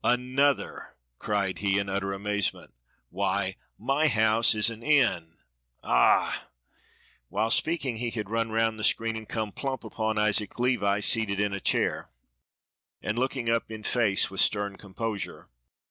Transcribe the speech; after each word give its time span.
"Another!" 0.03 0.95
cried 1.19 1.59
he 1.59 1.77
in 1.77 1.87
utter 1.87 2.11
amazement; 2.11 2.73
"why 3.11 3.55
my 3.77 4.07
house 4.07 4.55
is 4.55 4.71
an 4.71 4.81
inn. 4.81 5.37
Ah!" 5.83 6.47
While 7.29 7.51
speaking 7.51 7.97
he 7.97 8.09
had 8.09 8.27
run 8.27 8.49
round 8.51 8.79
the 8.79 8.83
screen 8.83 9.15
and 9.15 9.29
come 9.29 9.51
plump 9.51 9.83
upon 9.83 10.17
Isaac 10.17 10.57
Levi 10.57 11.01
seated 11.01 11.39
in 11.39 11.53
a 11.53 11.59
chair 11.59 12.09
and 12.99 13.19
looking 13.19 13.47
up 13.47 13.69
in 13.69 13.83
his 13.83 13.93
face 13.93 14.31
with 14.31 14.41
stern 14.41 14.75
composure. 14.75 15.49